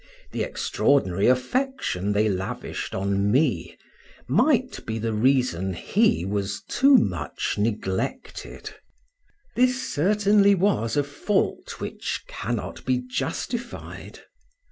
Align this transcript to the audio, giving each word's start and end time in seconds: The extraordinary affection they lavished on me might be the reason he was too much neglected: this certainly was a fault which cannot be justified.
The 0.31 0.41
extraordinary 0.41 1.27
affection 1.27 2.11
they 2.13 2.27
lavished 2.27 2.95
on 2.95 3.29
me 3.29 3.77
might 4.27 4.83
be 4.83 4.97
the 4.97 5.13
reason 5.13 5.73
he 5.73 6.25
was 6.25 6.63
too 6.67 6.97
much 6.97 7.59
neglected: 7.59 8.71
this 9.55 9.93
certainly 9.93 10.55
was 10.55 10.97
a 10.97 11.03
fault 11.03 11.79
which 11.79 12.23
cannot 12.27 12.83
be 12.83 12.97
justified. 12.97 14.21